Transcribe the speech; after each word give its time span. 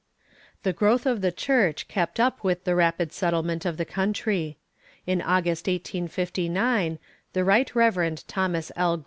The 0.63 0.73
growth 0.73 1.05
of 1.05 1.21
the 1.21 1.31
church 1.31 1.87
kept 1.87 2.19
up 2.19 2.43
with 2.43 2.63
the 2.63 2.73
rapid 2.73 3.11
settlement 3.13 3.65
of 3.67 3.77
the 3.77 3.85
country. 3.85 4.57
In 5.05 5.21
August, 5.21 5.67
1859, 5.67 6.97
the 7.33 7.43
Right 7.43 7.75
Reverend 7.75 8.27
Thomas 8.27 8.71
L. 8.75 8.99